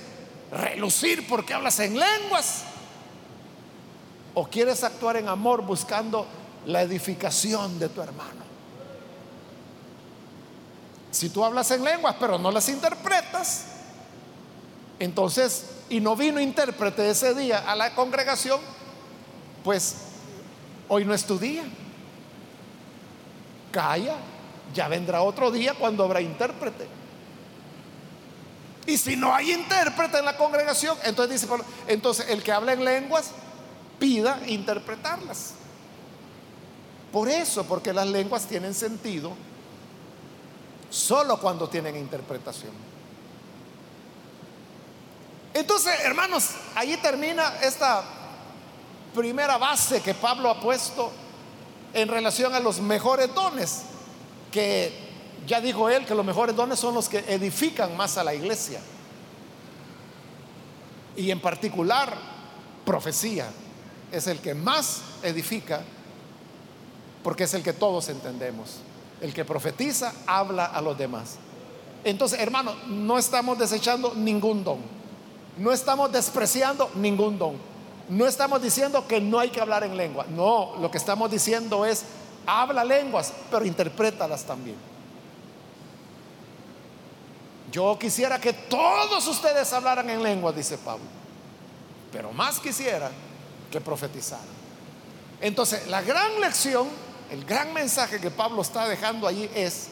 [0.52, 2.64] relucir porque hablas en lenguas?
[4.34, 6.26] ¿O quieres actuar en amor buscando
[6.66, 8.49] la edificación de tu hermano?
[11.12, 13.66] Si tú hablas en lenguas pero no las interpretas,
[15.00, 18.60] entonces, y no vino intérprete ese día a la congregación,
[19.64, 19.96] pues
[20.88, 21.64] hoy no es tu día.
[23.72, 24.16] Calla,
[24.74, 26.88] ya vendrá otro día cuando habrá intérprete.
[28.86, 31.54] Y si no hay intérprete en la congregación, entonces dice,
[31.88, 33.32] entonces el que habla en lenguas,
[34.00, 35.54] pida interpretarlas.
[37.12, 39.34] Por eso, porque las lenguas tienen sentido
[40.90, 42.72] solo cuando tienen interpretación.
[45.54, 48.04] Entonces, hermanos, ahí termina esta
[49.14, 51.12] primera base que Pablo ha puesto
[51.94, 53.82] en relación a los mejores dones,
[54.52, 54.94] que
[55.48, 58.80] ya dijo él que los mejores dones son los que edifican más a la iglesia.
[61.16, 62.16] Y en particular,
[62.86, 63.48] profecía
[64.12, 65.82] es el que más edifica
[67.24, 68.78] porque es el que todos entendemos.
[69.22, 71.38] El que profetiza habla a los demás.
[72.04, 74.80] Entonces, hermano, no estamos desechando ningún don.
[75.58, 77.58] No estamos despreciando ningún don.
[78.08, 80.26] No estamos diciendo que no hay que hablar en lengua.
[80.30, 82.06] No, lo que estamos diciendo es,
[82.46, 84.78] habla lenguas, pero interprétalas también.
[87.72, 91.06] Yo quisiera que todos ustedes hablaran en lengua, dice Pablo.
[92.12, 93.12] Pero más quisiera
[93.70, 94.46] que profetizaran.
[95.42, 96.88] Entonces, la gran lección
[97.32, 99.90] el gran mensaje que Pablo está dejando allí es,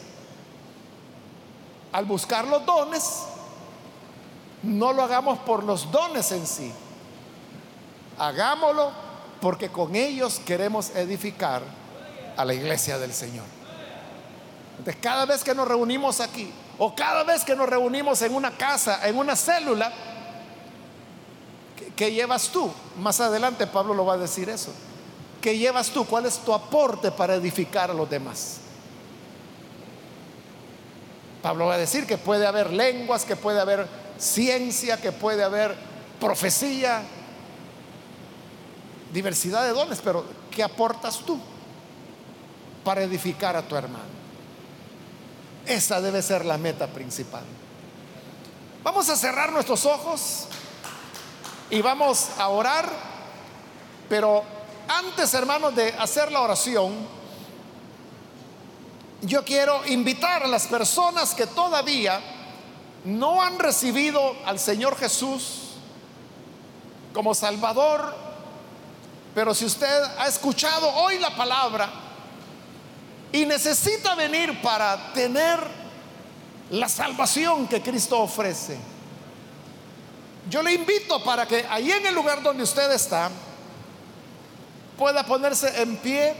[1.92, 3.24] al buscar los dones,
[4.62, 6.72] no lo hagamos por los dones en sí,
[8.18, 8.90] hagámoslo
[9.40, 11.62] porque con ellos queremos edificar
[12.36, 13.44] a la iglesia del Señor.
[14.78, 18.56] Entonces, cada vez que nos reunimos aquí, o cada vez que nos reunimos en una
[18.56, 19.92] casa, en una célula,
[21.96, 22.70] ¿qué, llevas tú?
[23.00, 24.72] Más adelante Pablo lo va a decir eso.
[25.40, 26.04] ¿Qué llevas tú?
[26.04, 28.58] ¿Cuál es tu aporte para edificar a los demás?
[31.42, 33.86] Pablo va a decir que puede haber lenguas, que puede haber
[34.18, 35.76] ciencia, que puede haber
[36.18, 37.02] profecía,
[39.12, 41.38] diversidad de dones, pero ¿qué aportas tú
[42.84, 44.18] para edificar a tu hermano?
[45.66, 47.44] Esa debe ser la meta principal.
[48.82, 50.46] Vamos a cerrar nuestros ojos
[51.70, 52.90] y vamos a orar,
[54.08, 54.42] pero
[54.88, 56.94] antes, hermanos, de hacer la oración,
[59.22, 62.20] yo quiero invitar a las personas que todavía
[63.04, 65.74] no han recibido al Señor Jesús
[67.12, 68.14] como Salvador,
[69.34, 71.90] pero si usted ha escuchado hoy la palabra
[73.32, 75.58] y necesita venir para tener
[76.70, 78.78] la salvación que Cristo ofrece,
[80.48, 83.30] yo le invito para que ahí en el lugar donde usted está,
[84.98, 86.34] pueda ponerse en pie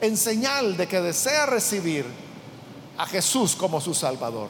[0.00, 2.04] en señal de que desea recibir
[2.98, 4.48] a Jesús como su Salvador.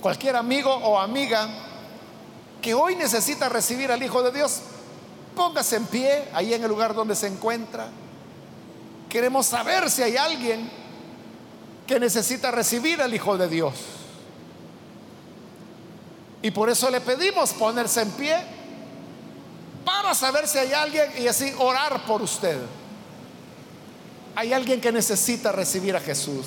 [0.00, 1.48] Cualquier amigo o amiga
[2.62, 4.60] que hoy necesita recibir al Hijo de Dios,
[5.34, 7.88] póngase en pie ahí en el lugar donde se encuentra.
[9.08, 10.70] Queremos saber si hay alguien
[11.86, 13.74] que necesita recibir al Hijo de Dios.
[16.42, 18.36] Y por eso le pedimos ponerse en pie
[19.84, 22.58] para saber si hay alguien y así orar por usted.
[24.34, 26.46] Hay alguien que necesita recibir a Jesús.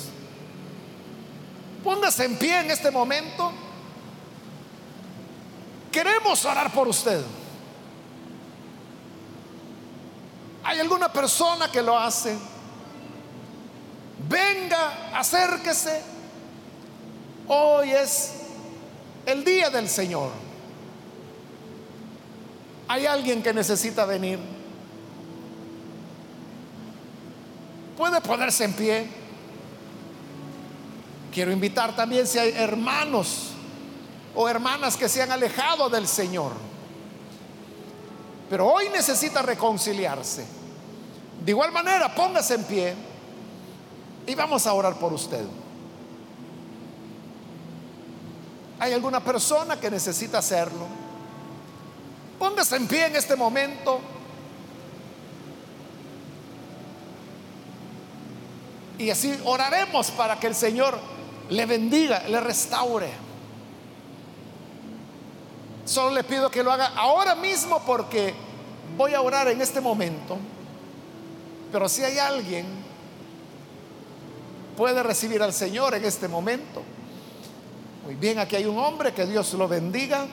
[1.82, 3.52] Póngase en pie en este momento.
[5.92, 7.22] Queremos orar por usted.
[10.64, 12.36] ¿Hay alguna persona que lo hace?
[14.28, 16.02] Venga, acérquese.
[17.46, 18.32] Hoy es
[19.26, 20.43] el día del Señor.
[22.88, 24.38] Hay alguien que necesita venir.
[27.96, 29.08] Puede ponerse en pie.
[31.32, 33.50] Quiero invitar también si hay hermanos
[34.34, 36.52] o hermanas que se han alejado del Señor.
[38.50, 40.44] Pero hoy necesita reconciliarse.
[41.44, 42.94] De igual manera, póngase en pie
[44.26, 45.44] Y vamos a orar por usted.
[48.78, 51.03] ¿Hay alguna persona que necesita hacerlo?
[52.38, 54.00] Póngase en pie en este momento.
[58.98, 60.98] Y así oraremos para que el Señor
[61.50, 63.10] le bendiga, le restaure.
[65.84, 68.32] Solo le pido que lo haga ahora mismo porque
[68.96, 70.38] voy a orar en este momento.
[71.70, 72.66] Pero si hay alguien,
[74.76, 76.82] puede recibir al Señor en este momento.
[78.04, 80.26] Muy bien, aquí hay un hombre, que Dios lo bendiga.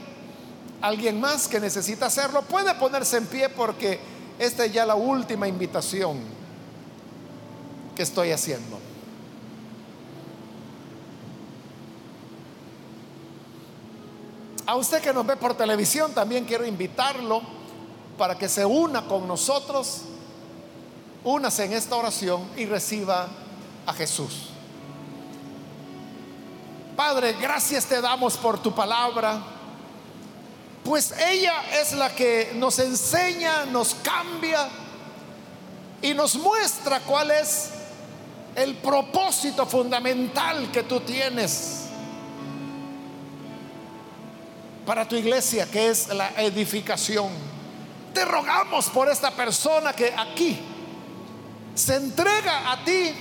[0.82, 4.00] Alguien más que necesita hacerlo, puede ponerse en pie porque
[4.40, 6.20] esta es ya la última invitación
[7.96, 8.80] que estoy haciendo.
[14.66, 17.42] A usted que nos ve por televisión, también quiero invitarlo
[18.18, 20.04] para que se una con nosotros,
[21.24, 23.28] únase en esta oración y reciba
[23.86, 24.48] a Jesús.
[26.96, 29.42] Padre, gracias te damos por tu palabra,
[30.84, 34.68] pues ella es la que nos enseña, nos cambia
[36.02, 37.70] y nos muestra cuál es
[38.56, 41.82] el propósito fundamental que tú tienes
[44.86, 47.30] para tu iglesia, que es la edificación.
[48.14, 50.60] Te rogamos por esta persona que aquí
[51.76, 53.14] se entrega a ti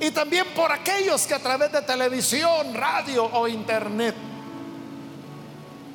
[0.00, 4.14] y también por aquellos que a través de televisión, radio o internet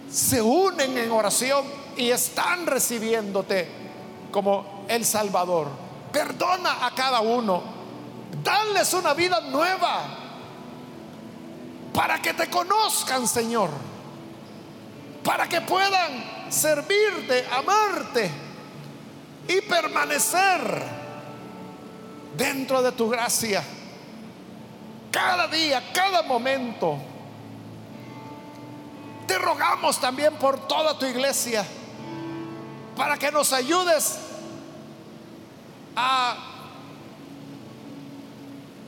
[0.10, 3.68] se unen en oración y están recibiéndote
[4.32, 5.68] como el Salvador.
[6.12, 7.62] Perdona a cada uno.
[8.44, 10.06] Danles una vida nueva
[11.94, 13.70] para que te conozcan, Señor
[15.28, 18.32] para que puedan servirte, amarte
[19.46, 20.84] y permanecer
[22.38, 23.62] dentro de tu gracia.
[25.12, 26.98] Cada día, cada momento.
[29.28, 31.66] Te rogamos también por toda tu iglesia
[32.96, 34.20] para que nos ayudes
[35.96, 36.36] a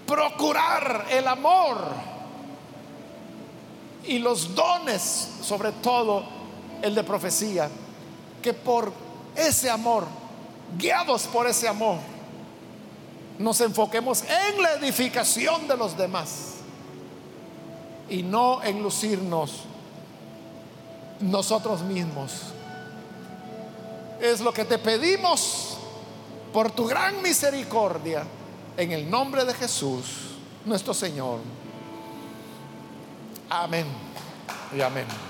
[0.07, 1.77] procurar el amor
[4.05, 6.23] y los dones, sobre todo
[6.81, 7.69] el de profecía,
[8.41, 8.91] que por
[9.35, 10.07] ese amor,
[10.77, 11.97] guiados por ese amor,
[13.37, 16.55] nos enfoquemos en la edificación de los demás
[18.09, 19.65] y no en lucirnos
[21.19, 22.31] nosotros mismos.
[24.21, 25.77] Es lo que te pedimos
[26.51, 28.23] por tu gran misericordia
[28.77, 30.05] en el nombre de Jesús,
[30.65, 31.39] nuestro Señor.
[33.49, 33.85] Amén
[34.75, 35.28] y amén.